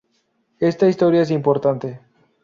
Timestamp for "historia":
0.89-1.21